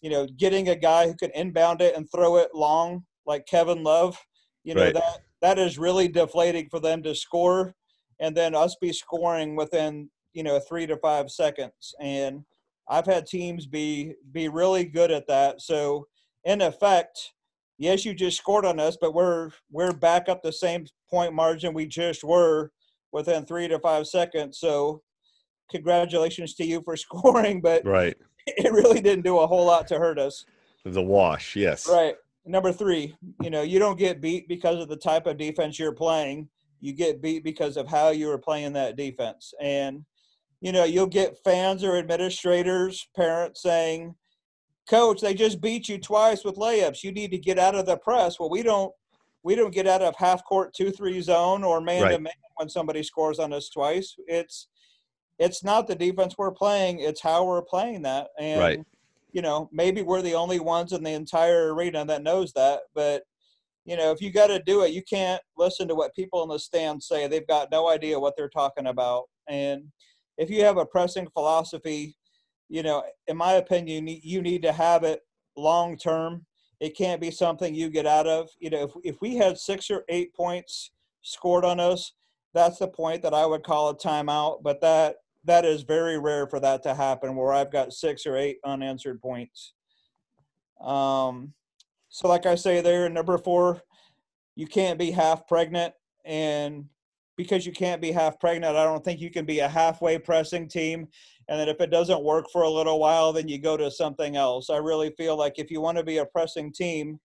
[0.01, 3.83] you know, getting a guy who can inbound it and throw it long like Kevin
[3.83, 4.17] Love,
[4.63, 4.93] you know, Right.
[4.93, 7.73] that that is really deflating for them to score
[8.19, 11.95] and then us be scoring within, you know, 3 to 5 seconds.
[12.01, 12.43] And
[12.89, 15.61] I've had teams be be really good at that.
[15.61, 16.07] So,
[16.43, 17.33] in effect,
[17.77, 21.73] yes, you just scored on us, but we're we're back up the same point margin
[21.73, 22.71] we just were
[23.11, 24.59] within three to five seconds.
[24.59, 25.01] So,
[25.71, 28.17] congratulations to you for scoring, but Right.
[28.57, 30.45] it really didn't do a whole lot to hurt us.
[30.85, 31.55] The wash.
[31.55, 31.87] Yes.
[31.87, 32.15] Right.
[32.45, 35.91] Number three, you know, you don't get beat because of the type of defense you're
[35.91, 36.49] playing.
[36.79, 39.53] You get beat because of how you were playing that defense.
[39.61, 40.05] And,
[40.61, 44.15] you know, you'll get fans or administrators, parents saying,
[44.89, 47.03] Coach, they just beat you twice with layups.
[47.03, 48.39] You need to get out of the press.
[48.39, 48.91] Well, we don't
[49.43, 52.69] we don't get out of half court two three zone or man to man when
[52.69, 54.15] somebody scores on us twice.
[54.27, 54.67] It's
[55.39, 58.27] it's not the defense we're playing, it's how we're playing that.
[58.37, 58.79] And Right.
[59.31, 62.81] you know, maybe we're the only ones in the entire arena that knows that.
[62.93, 63.23] But,
[63.85, 66.49] you know, if you got to do it, you can't listen to what people in
[66.49, 67.27] the stands say.
[67.27, 69.25] They've got no idea what they're talking about.
[69.47, 69.83] And
[70.37, 72.17] if you have a pressing philosophy,
[72.69, 75.21] you know, in my opinion, you need, you need to have it
[75.55, 76.45] long term.
[76.79, 78.49] It can't be something you get out of.
[78.59, 82.13] You know, if, if we had six or eight points scored on us,
[82.53, 84.63] that's the point that I would call a timeout.
[84.63, 85.17] But that
[85.49, 89.21] that is very rare for that to happen where I've got six or eight unanswered
[89.21, 89.73] points.
[90.81, 91.53] Um,
[92.09, 93.81] so, like I say there, number four,
[94.55, 95.93] you can't be half pregnant.
[96.25, 96.85] And
[97.37, 100.67] because you can't be half pregnant, I don't think you can be a halfway pressing
[100.67, 101.07] team.
[101.47, 104.35] And then if it doesn't work for a little while, then you go to something
[104.35, 104.69] else.
[104.69, 107.19] I really feel like if you want to be a pressing team,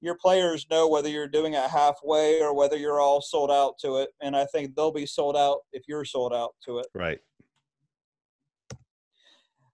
[0.00, 3.96] your players know whether you're doing it halfway or whether you're all sold out to
[3.96, 4.10] it.
[4.22, 6.86] And I think they'll be sold out if you're sold out to it.
[6.94, 7.18] Right.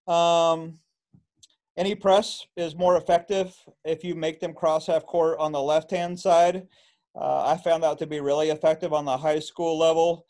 [0.07, 0.79] Um,
[1.77, 5.91] any press is more effective if you make them cross half court on the left
[5.91, 6.67] hand side.
[7.15, 10.27] Uh, I found that to be really effective on the high school level.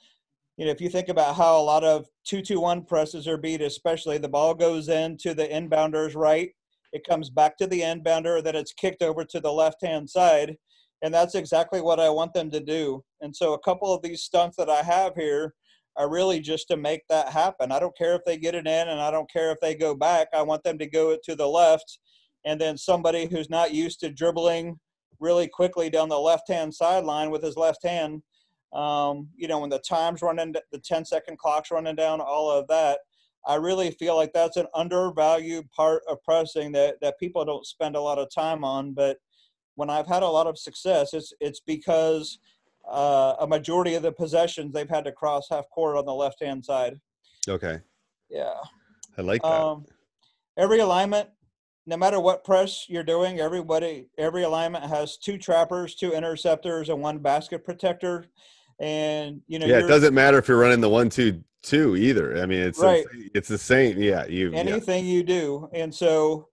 [0.56, 4.18] You know, if you think about how a lot of two-two-one presses are beat, especially
[4.18, 6.50] the ball goes in to the inbounder's right,
[6.92, 10.56] it comes back to the inbounder, then it's kicked over to the left hand side,
[11.02, 13.04] and that's exactly what I want them to do.
[13.20, 15.54] And so, a couple of these stunts that I have here
[15.96, 17.72] are really just to make that happen.
[17.72, 19.94] I don't care if they get it in, and I don't care if they go
[19.94, 20.28] back.
[20.35, 21.98] I want them to go to the left,
[22.44, 24.78] and then somebody who's not used to dribbling
[25.18, 28.22] really quickly down the left hand sideline with his left hand.
[28.72, 32.66] Um, you know, when the time's running, the 10 second clock's running down, all of
[32.68, 32.98] that.
[33.46, 37.94] I really feel like that's an undervalued part of pressing that, that people don't spend
[37.94, 38.92] a lot of time on.
[38.92, 39.18] But
[39.76, 42.38] when I've had a lot of success, it's it's because
[42.90, 46.42] uh, a majority of the possessions they've had to cross half court on the left
[46.42, 47.01] hand side.
[47.49, 47.81] Okay.
[48.29, 48.55] Yeah.
[49.18, 49.49] I like that.
[49.49, 49.87] Um,
[50.57, 51.29] every alignment,
[51.87, 57.01] no matter what press you're doing, everybody every alignment has two trappers, two interceptors, and
[57.01, 58.27] one basket protector.
[58.79, 62.40] And you know, yeah, it doesn't matter if you're running the one two two either.
[62.42, 63.07] I mean, it's Right.
[63.35, 64.01] it's the same.
[64.01, 64.51] Yeah, you.
[64.53, 64.59] yeah.
[64.59, 65.68] anything you do.
[65.72, 66.49] And so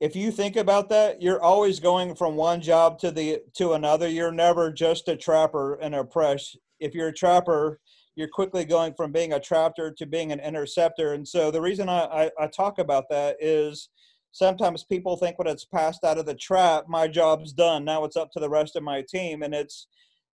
[0.00, 4.08] if you think about that, you're always going from one job to the to another.
[4.08, 6.54] You're never just a trapper and a press.
[6.80, 7.80] If you're a trapper,
[8.14, 11.14] you're quickly going from being a trapper to being an interceptor.
[11.14, 13.88] And so the reason I, I, I talk about that is
[14.32, 17.84] sometimes people think when it's passed out of the trap, my job's done.
[17.84, 19.42] Now it's up to the rest of my team.
[19.42, 19.86] And it's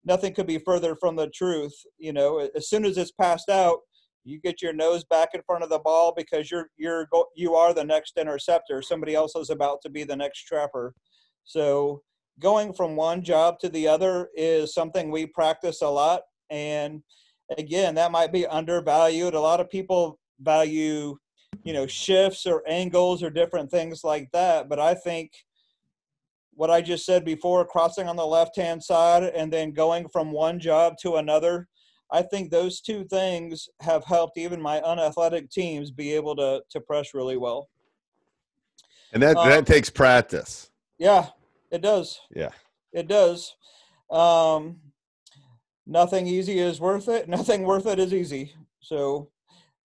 [0.06, 1.74] nothing could be further from the truth.
[2.00, 3.80] You know, as soon as it's passed out,
[4.24, 7.56] you get your nose back in front of the ball because you're you're go, you
[7.56, 8.82] are the next interceptor.
[8.82, 10.94] Somebody else is about to be the next trapper.
[11.44, 12.02] So
[12.40, 16.22] going from one job to the other is something we practice a lot.
[16.50, 17.02] And
[17.58, 19.34] again, that might be undervalued.
[19.34, 21.18] A lot of people value,
[21.64, 24.70] you know, shifts or angles or different things like that.
[24.70, 25.32] But I think
[26.54, 30.32] what I just said before, crossing on the left hand side and then going from
[30.32, 31.68] one job to another,
[32.12, 36.82] I think those two things have helped even my unathletic teams be able to to
[36.82, 37.70] press really well.
[39.14, 40.70] and that um, that takes practice.
[40.98, 41.28] Yeah,
[41.72, 42.20] it does.
[42.36, 42.50] Yeah.
[42.94, 43.56] It does.
[44.12, 44.78] Um,
[45.88, 47.28] nothing easy is worth it.
[47.38, 48.54] Nothing worth it is easy.
[48.82, 49.30] So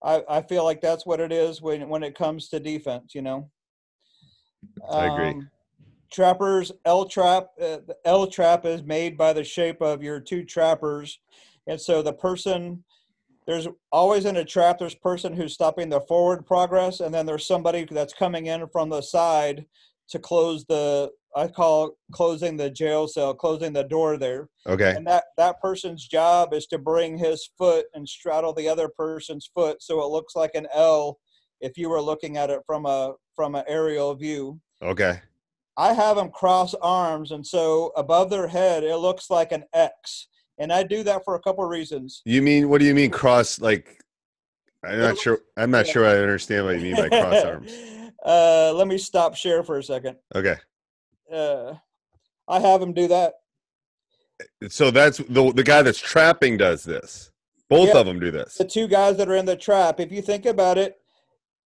[0.03, 3.23] I, I feel like that's what it is when, when it comes to defense, you
[3.23, 3.51] know.
[4.91, 5.31] I agree.
[5.31, 5.51] Um,
[6.13, 10.45] trappers, L trap, uh, the L trap is made by the shape of your two
[10.45, 11.19] trappers.
[11.67, 12.85] And so the person,
[13.47, 17.47] there's always in a trap, there's person who's stopping the forward progress, and then there's
[17.47, 19.67] somebody that's coming in from the side
[20.09, 24.49] to close the I call closing the jail cell, closing the door there.
[24.67, 24.95] Okay.
[24.97, 29.51] And that that person's job is to bring his foot and straddle the other person's
[29.55, 31.19] foot so it looks like an L
[31.61, 34.59] if you were looking at it from a from an aerial view.
[34.81, 35.21] Okay.
[35.77, 40.29] I have them cross arms, and so above their head it looks like an X.
[40.59, 42.23] And I do that for a couple of reasons.
[42.25, 44.03] You mean what do you mean cross like
[44.85, 47.73] I'm not sure I'm not sure I understand what you mean by cross arms.
[48.25, 50.17] uh, let me stop share for a second.
[50.35, 50.57] Okay.
[51.33, 51.75] Uh,
[52.49, 53.35] I have him do that.
[54.69, 57.31] So that's the the guy that's trapping does this.
[57.69, 57.99] Both Yeah.
[58.01, 58.55] of them do this.
[58.57, 59.99] The two guys that are in the trap.
[59.99, 60.97] If you think about it,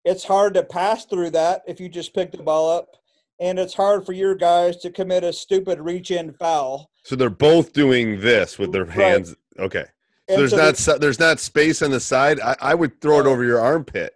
[0.05, 2.96] it's hard to pass through that if you just pick the ball up,
[3.40, 6.90] and it's hard for your guys to commit a stupid reach-in foul.
[7.03, 8.94] So they're both doing this with their Right.
[8.96, 9.35] hands.
[9.59, 9.85] Okay.
[10.29, 12.38] So And there's so not the- so there's not space on the side.
[12.40, 14.14] I, I would throw it over your armpit.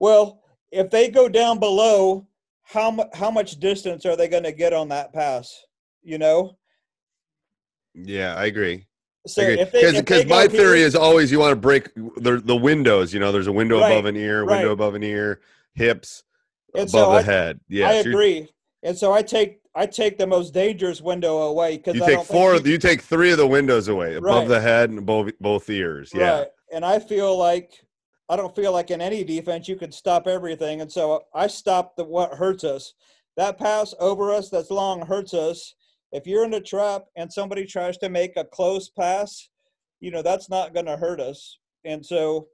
[0.00, 2.26] Well, if they go down below,
[2.64, 5.62] how mu- how much distance are they going to get on that pass?
[6.02, 6.56] You know.
[7.94, 8.86] Yeah, I agree.
[9.26, 12.56] So they- they because my theory here- is always you want to break the the
[12.56, 13.12] windows.
[13.14, 14.72] You know, there's a window Right, above an ear, window right.
[14.72, 15.40] above an ear,
[15.74, 16.24] hips
[16.76, 17.60] And above so the I- head.
[17.68, 18.48] Yeah, I agree.
[18.82, 22.24] And so I take I take the most dangerous window away because You I take
[22.26, 22.54] four.
[22.54, 24.48] Think You take three of the windows away, above Right.
[24.48, 26.12] the head and both both ears.
[26.14, 26.48] Yeah, Right.
[26.72, 27.84] And I feel like
[28.28, 30.80] I don't feel like in any defense you could stop everything.
[30.80, 32.94] And so I stop the what hurts us.
[33.36, 35.74] That pass over us that's long hurts us.
[36.12, 39.48] If you're in a trap and somebody tries to make a close pass,
[40.00, 41.58] you know, that's not gonna hurt us.
[41.84, 42.48] And so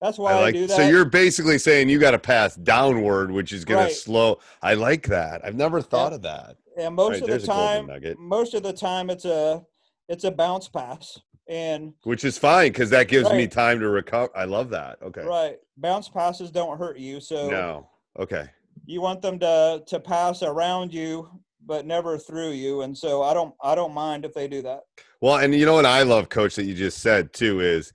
[0.00, 0.54] that's why I, I like.
[0.54, 0.76] do that.
[0.76, 3.90] So you're basically saying you got to pass downward, which is going Right.
[3.90, 4.38] to slow.
[4.62, 5.44] I like that.
[5.44, 6.56] I've never thought of that.
[6.76, 9.62] and most Right, of the time most of the time it's a
[10.08, 11.18] it's a bounce pass.
[11.48, 14.30] And Which is fine because that gives me time to recover.
[14.36, 14.98] I love that.
[15.02, 15.22] Okay.
[15.24, 17.20] right, bounce passes don't hurt you.
[17.20, 17.88] So No.
[18.18, 18.46] Okay.
[18.86, 21.28] you want them to to pass around you
[21.66, 24.80] but never through you and so i don't i don't mind if they do that
[25.20, 27.92] Well, and you know what I love, Coach, that you just said too is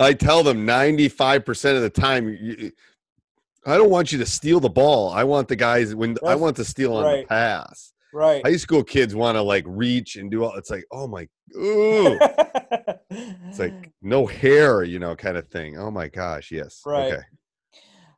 [0.00, 2.72] I tell them 95% of the time, you,
[3.66, 5.10] I don't want you to steal the ball.
[5.10, 7.92] I want the guys when I want to steal on the pass.
[8.12, 10.54] right High school kids want to like reach and do all.
[10.56, 12.18] It's like, oh my, ooh,
[13.10, 15.78] it's like no hair, you know, kind of thing.
[15.78, 16.82] Oh my gosh, yes.
[16.84, 17.12] Right.
[17.12, 17.22] Okay.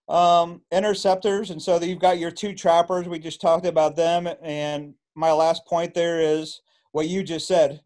[0.08, 4.94] um interceptors and so you've got your two trappers we just talked about them and
[5.16, 6.60] my last point there is
[6.92, 7.80] what you just said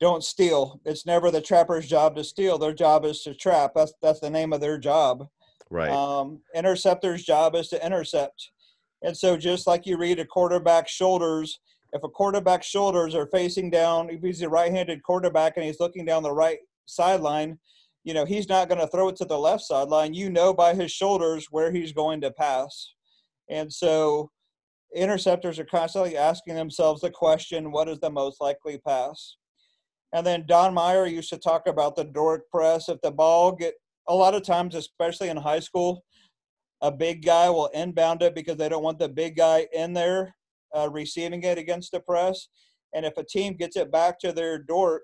[0.00, 3.94] don't steal it's never the trapper's job to steal their job is to trap that's
[4.02, 5.26] that's the name of their job
[5.70, 5.90] Right.
[5.90, 8.50] Um, interceptor's job is to intercept.
[9.02, 11.60] And so, just like you read a quarterback's shoulders,
[11.92, 15.80] if a quarterback's shoulders are facing down, if he's a right handed quarterback and he's
[15.80, 17.58] looking down the right sideline,
[18.04, 20.14] you know, he's not going to throw it to the left sideline.
[20.14, 22.94] You know by his shoulders where he's going to pass.
[23.50, 24.30] And so,
[24.94, 29.36] interceptors are constantly asking themselves the question what is the most likely pass?
[30.16, 32.88] And then Don Meyer used to talk about the Doric press.
[32.88, 33.74] If the ball get
[34.08, 36.06] a lot of times, especially in high school,
[36.80, 40.34] a big guy will inbound it because they don't want the big guy in there
[40.74, 42.48] uh, receiving it against the press.
[42.94, 45.02] And if a team gets it back to their dork,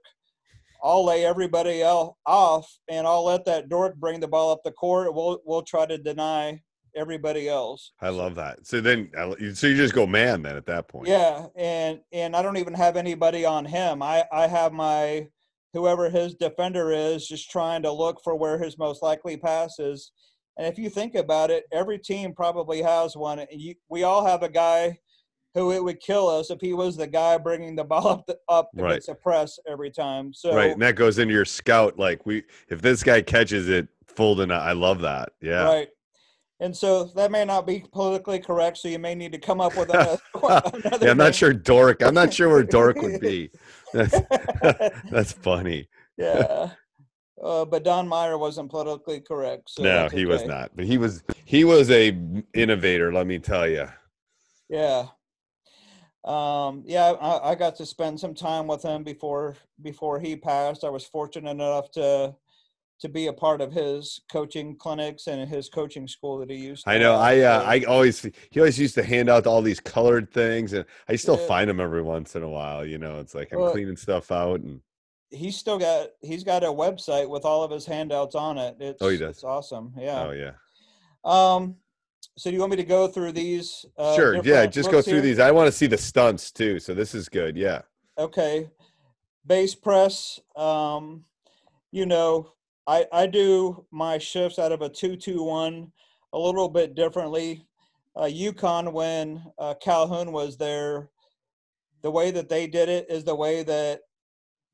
[0.82, 4.72] I'll lay everybody else off and I'll let that dork bring the ball up the
[4.72, 5.14] court.
[5.14, 6.62] We'll we'll try to deny
[6.96, 7.92] everybody else.
[8.00, 8.66] I love that.
[8.66, 9.10] So then,
[9.54, 11.08] so you just go man then at that point.
[11.08, 14.02] Yeah, and and I don't even have anybody on him.
[14.02, 15.28] I I have my
[15.72, 20.12] whoever his defender is just trying to look for where his most likely pass is.
[20.58, 23.38] And if you think about it, every team probably has one.
[23.38, 24.98] And You, we all have a guy
[25.54, 28.36] who it would kill us if he was the guy bringing the ball up the,
[28.50, 28.90] up Right.
[28.90, 30.34] against the press every time.
[30.34, 30.72] So right.
[30.72, 31.98] And that goes into your scout.
[31.98, 35.30] Like we, if this guy catches it full deny, I love that.
[35.40, 35.64] Yeah.
[35.64, 35.88] Right.
[36.62, 39.76] And so that may not be politically correct, so you may need to come up
[39.76, 40.16] with another.
[40.44, 42.04] another yeah, I'm not sure Doric.
[42.04, 43.50] I'm not sure where Doric would be.
[43.92, 44.18] That's,
[45.10, 45.86] that's funny.
[46.16, 46.70] Yeah.
[47.42, 49.68] Uh, but Don Meyer wasn't politically correct.
[49.68, 50.70] So no, he was not.
[50.74, 52.18] But he was he was a
[52.54, 53.12] innovator.
[53.12, 53.86] Let me tell you.
[54.70, 55.08] Yeah.
[56.24, 60.84] Um, yeah, I, I got to spend some time with him before before he passed.
[60.84, 62.34] I was fortunate enough to
[63.02, 66.84] to be a part of his coaching clinics and his coaching school that he used.
[66.84, 67.14] To I know.
[67.16, 70.84] I uh, I always he always used to hand out all these colored things, and
[71.08, 71.46] I still Yeah.
[71.46, 72.86] find them every once in a while.
[72.86, 74.80] You know, it's like I'm Well, cleaning stuff out, and
[75.30, 78.76] he's still got he's got a website with all of his handouts on it.
[78.80, 79.36] It's, Oh, he does?
[79.36, 79.92] It's awesome.
[79.98, 80.26] Yeah.
[80.28, 80.52] oh yeah,
[81.24, 81.76] Um.
[82.38, 83.84] So do you want me to go through these?
[83.98, 84.64] Uh, sure, yeah.
[84.64, 85.22] Just go through here?
[85.22, 85.38] these.
[85.38, 86.78] I want to see the stunts too.
[86.78, 87.56] So this is good.
[87.56, 87.82] Yeah.
[88.16, 88.70] okay
[89.44, 91.24] base press um
[91.90, 92.52] you know
[92.86, 95.90] i i do my shifts out of a 221
[96.32, 97.66] a little bit differently
[98.16, 101.10] uh, UConn when uh, Calhoun was there.
[102.02, 104.00] The way that they did it is the way that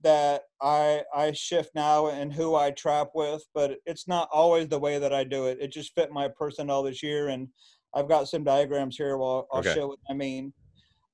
[0.02, 4.78] that I I shift now and who I trap with, but it's not always the
[4.78, 5.58] way that I do it.
[5.60, 7.48] It just fit my personnel this year, and
[7.94, 9.18] I've got some diagrams here.
[9.18, 9.74] Well, I'll Okay.
[9.74, 10.52] show what I mean.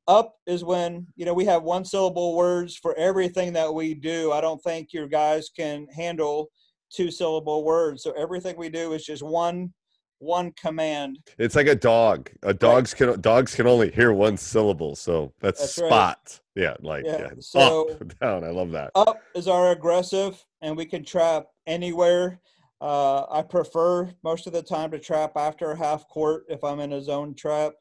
[0.06, 4.32] Up is when you know we have one syllable words for everything that we do.
[4.32, 6.48] I don't think your guys can handle
[6.94, 9.72] two syllable words, so everything we do is just one
[10.18, 11.18] one command.
[11.38, 12.30] It's like a dog.
[12.44, 15.88] A dogs can dogs can only hear one syllable, so that's, That's right.
[15.88, 16.40] spot.
[16.54, 17.28] Yeah, like Yeah, yeah.
[17.40, 18.44] so- up, down.
[18.44, 18.90] I love that.
[18.94, 22.40] Up is our aggressive, and we can trap anywhere.
[22.80, 26.80] Uh, I prefer most of the time to trap after a half court if I'm
[26.80, 27.72] in a zone trap,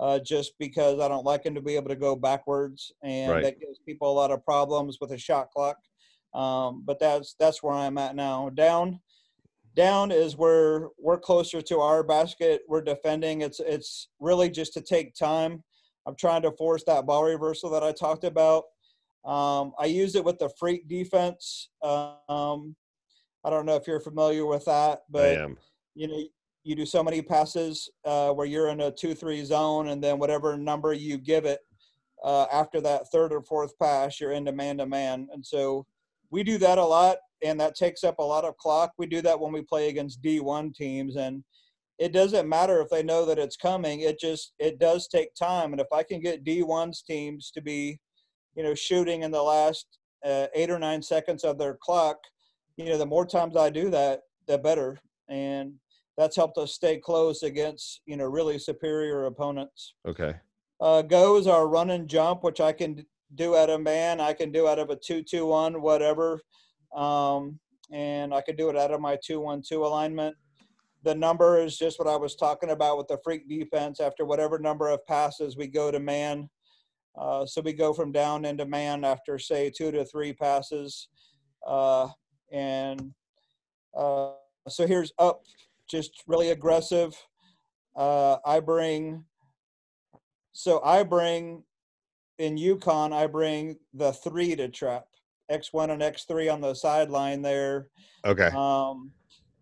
[0.00, 3.42] uh, just because I don't like him to be able to go backwards, and Right.
[3.42, 5.76] that gives people a lot of problems with a shot clock.
[6.34, 8.50] Um, but that's that's where I'm at now.
[8.50, 9.00] Down,
[9.76, 12.62] down is where we're closer to our basket.
[12.68, 13.42] We're defending.
[13.42, 15.62] It's it's really just to take time.
[16.06, 18.64] I'm trying to force that ball reversal that I talked about.
[19.24, 21.70] Um, I use it with the freak defense.
[21.82, 22.76] Um,
[23.42, 25.38] I don't know if you're familiar with that, but
[25.94, 26.22] you know
[26.64, 30.56] you do so many passes uh, where you're in a two-three zone, and then whatever
[30.56, 31.60] number you give it
[32.24, 35.86] uh, after that third or fourth pass, you're into man-to-man, and so
[36.30, 38.92] we do that a lot, and that takes up a lot of clock.
[38.98, 41.44] We do that when we play against D1 teams, and
[41.98, 44.00] it doesn't matter if they know that it's coming.
[44.00, 47.98] It just it does take time, and if I can get D1's teams to be,
[48.56, 49.86] you know, shooting in the last
[50.24, 52.18] uh, eight or nine seconds of their clock,
[52.76, 54.98] you know, the more times I do that, the better,
[55.28, 55.74] and
[56.16, 59.94] that's helped us stay close against you know really superior opponents.
[60.06, 60.34] Okay.
[60.80, 64.20] Uh, go is our run and jump, which I can do out of man.
[64.20, 66.40] I can do out of a two-two-one, whatever,
[66.94, 67.58] um,
[67.92, 70.36] and I can do it out of my two-one-two alignment.
[71.02, 74.00] The number is just what I was talking about with the freak defense.
[74.00, 76.48] After whatever number of passes, we go to man.
[77.16, 81.08] Uh, so we go from down into man after say two to three passes,
[81.66, 82.08] uh,
[82.50, 83.12] and
[83.96, 84.32] uh,
[84.68, 85.42] so here's up,
[85.88, 87.14] just really aggressive.
[87.94, 89.24] Uh, I bring
[90.52, 91.62] so I bring
[92.38, 95.06] in UConn, I bring the three to trap
[95.50, 97.88] X1 and X3 on the sideline there.
[98.24, 98.50] Okay.
[98.54, 99.12] Um,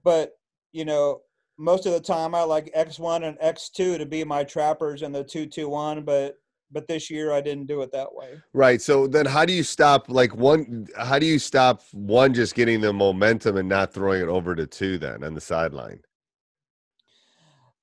[0.04, 0.32] but
[0.72, 1.20] you know,
[1.58, 5.24] most of the time I like X1 and X2 to be my trappers in the
[5.24, 6.36] two two one, but
[6.70, 8.40] but this year I didn't do it that way.
[8.54, 8.80] Right.
[8.80, 12.80] So then how do you stop like one how do you stop one just getting
[12.80, 16.00] the momentum and not throwing it over to two then on the sideline?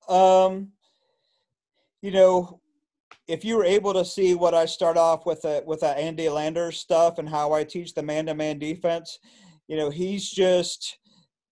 [0.08, 0.70] Um,
[2.02, 2.62] you know,
[3.30, 6.30] if you were able to see what I start off with a, with a Andy
[6.30, 9.20] Landers stuff and how I teach the man-to-man defense,
[9.68, 10.98] you know, he's just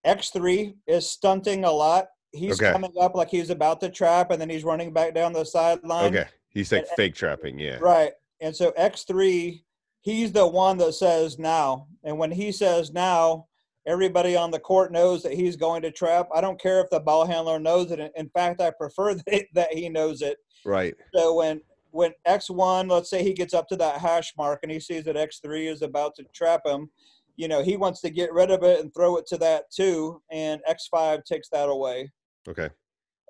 [0.03, 2.07] X three is stunting a lot.
[2.31, 2.71] He's Okay.
[2.71, 6.15] coming up like he's about to trap, and then he's running back down the sideline.
[6.17, 6.27] Okay.
[6.49, 7.77] He's like fake trapping, yeah.
[7.79, 8.13] Right.
[8.41, 9.63] And so X3,
[10.01, 11.87] he's the one that says now.
[12.03, 13.45] And when he says now,
[13.85, 16.27] everybody on the court knows that he's going to trap.
[16.33, 18.11] I don't care if the ball handler knows it.
[18.15, 20.37] In fact, I prefer that, that he knows it.
[20.65, 20.95] Right.
[21.13, 21.61] So when
[21.91, 25.15] when X1, let's say he gets up to that hash mark and he sees that
[25.15, 26.89] X3 is about to trap him,
[27.37, 30.21] you know, he wants to get rid of it and throw it to that too.
[30.31, 32.11] And X5 takes that away.
[32.47, 32.69] Okay.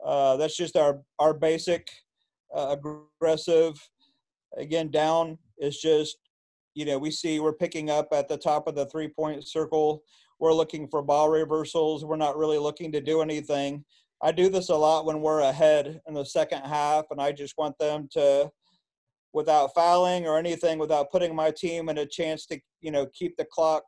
[0.05, 1.87] Uh, that's just our our basic
[2.55, 3.75] uh, aggressive.
[4.57, 6.17] Again, down is just
[6.75, 10.03] you know we see we're picking up at the top of the three point circle.
[10.39, 12.05] We're looking for ball reversals.
[12.05, 13.83] We're not really looking to do anything.
[14.21, 17.57] I do this a lot when we're ahead in the second half, and I just
[17.57, 18.49] want them to,
[19.33, 23.37] without fouling or anything, without putting my team in a chance to you know keep
[23.37, 23.83] the clock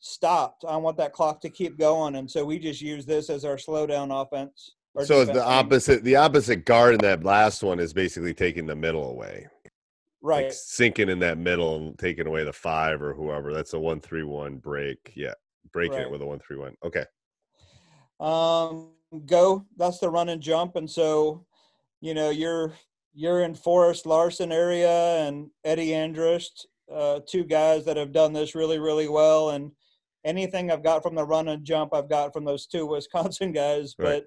[0.00, 0.64] stopped.
[0.68, 3.56] I want that clock to keep going, and so we just use this as our
[3.58, 4.74] slow down offense.
[5.04, 8.76] So it's the opposite the opposite guard in that last one is basically taking the
[8.76, 9.48] middle away.
[10.20, 10.44] Right.
[10.44, 13.54] Like sinking in that middle and taking away the five or whoever.
[13.54, 15.12] That's a one three one break.
[15.16, 15.32] Yeah.
[15.72, 16.06] Breaking Right.
[16.06, 16.76] it with a one three one.
[16.84, 17.04] Okay.
[18.20, 18.90] um
[19.26, 20.76] go that's the run and jump.
[20.76, 21.44] And so
[22.00, 22.72] you know you're
[23.14, 28.54] you're in forrest larson area and eddie andrist uh, two guys that have done this
[28.54, 29.50] really really well.
[29.50, 29.72] And
[30.24, 33.94] anything i've got from the run and jump i've got from those two wisconsin guys.
[33.98, 34.22] Right.
[34.22, 34.24] but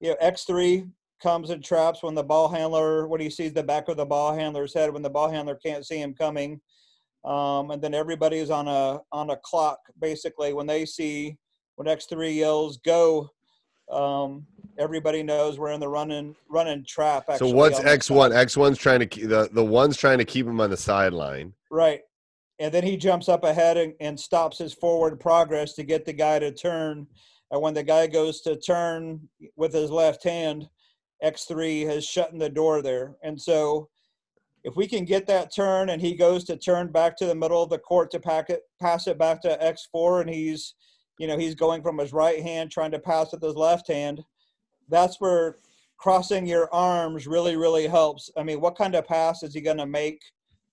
[0.00, 0.90] you know x3
[1.22, 4.34] comes and traps when the ball handler when he sees the back of the ball
[4.34, 6.60] handler's head when the ball handler can't see him coming.
[7.24, 10.52] Um, and then everybody's on a on a clock basically.
[10.52, 11.38] When they see
[11.76, 13.30] when X3 yells go,
[13.90, 14.46] um,
[14.78, 17.24] everybody knows we're in the running running trap.
[17.26, 18.32] So Actually, what's X one?
[18.32, 21.52] X one's trying to keep the the one's trying to keep him on the sideline.
[21.70, 22.00] Right,
[22.58, 26.12] and then he jumps up ahead and, and stops his forward progress to get the
[26.12, 27.06] guy to turn.
[27.50, 30.68] And when the guy goes to turn with his left hand,
[31.22, 33.16] X3 has shut in the door there.
[33.22, 33.88] And so
[34.64, 37.62] if we can get that turn and he goes to turn back to the middle
[37.62, 39.58] of the court to pack it, pass it back to
[39.94, 40.74] X4 and he's,
[41.18, 44.24] you know, he's going from his right hand trying to pass with his left hand,
[44.88, 45.58] that's where
[45.96, 48.30] crossing your arms really, really helps.
[48.36, 50.20] I mean, what kind of pass is he going to make,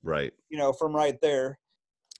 [0.04, 0.34] Right.
[0.50, 1.60] you know, from right there?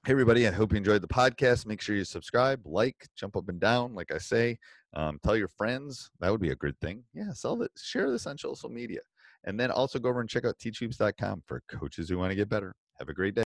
[0.06, 0.48] Hey, everybody.
[0.48, 1.66] I hope you enjoyed the podcast.
[1.68, 4.58] Make sure you subscribe, like, jump up and down, like I say.
[4.96, 6.10] Um, tell your friends.
[6.20, 7.04] That would be a good thing.
[7.14, 7.72] Yeah, sell it.
[7.78, 9.02] Share this on social media.
[9.44, 12.50] And then also go over and check out teachhoops.com for coaches who want to get
[12.50, 12.74] better.
[13.00, 13.44] Have a great day.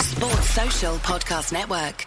[0.00, 2.06] Sports Social Podcast Network.